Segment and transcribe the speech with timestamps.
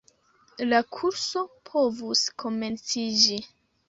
[0.69, 3.39] La kurso povus komenciĝi.